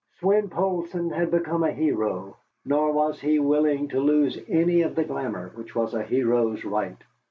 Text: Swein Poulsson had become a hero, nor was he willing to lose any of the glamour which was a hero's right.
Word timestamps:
Swein 0.19 0.49
Poulsson 0.49 1.11
had 1.11 1.29
become 1.29 1.63
a 1.63 1.69
hero, 1.71 2.35
nor 2.65 2.91
was 2.91 3.21
he 3.21 3.37
willing 3.37 3.87
to 3.89 3.99
lose 3.99 4.35
any 4.47 4.81
of 4.81 4.95
the 4.95 5.03
glamour 5.03 5.51
which 5.53 5.75
was 5.75 5.93
a 5.93 6.01
hero's 6.01 6.65
right. 6.65 6.97